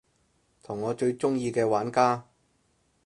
[0.63, 2.25] 同我最鍾意嘅玩家